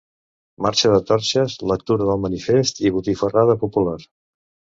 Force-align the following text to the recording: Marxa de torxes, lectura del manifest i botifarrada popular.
Marxa 0.65 0.89
de 0.93 1.01
torxes, 1.09 1.57
lectura 1.73 2.07
del 2.07 2.23
manifest 2.25 2.81
i 2.87 2.93
botifarrada 2.97 3.59
popular. 3.67 3.97